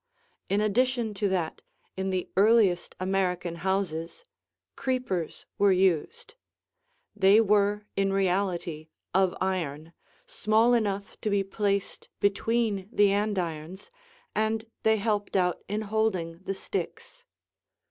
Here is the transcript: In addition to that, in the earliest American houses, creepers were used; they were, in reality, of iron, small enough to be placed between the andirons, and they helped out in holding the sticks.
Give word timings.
In 0.49 0.61
addition 0.61 1.13
to 1.13 1.29
that, 1.29 1.61
in 1.95 2.09
the 2.09 2.27
earliest 2.35 2.95
American 2.99 3.57
houses, 3.57 4.25
creepers 4.75 5.45
were 5.59 5.71
used; 5.71 6.33
they 7.15 7.39
were, 7.39 7.85
in 7.95 8.11
reality, 8.11 8.87
of 9.13 9.35
iron, 9.39 9.93
small 10.25 10.73
enough 10.73 11.21
to 11.21 11.29
be 11.29 11.43
placed 11.43 12.09
between 12.19 12.89
the 12.91 13.11
andirons, 13.13 13.91
and 14.33 14.65
they 14.81 14.97
helped 14.97 15.35
out 15.35 15.61
in 15.67 15.81
holding 15.81 16.39
the 16.39 16.55
sticks. 16.55 17.23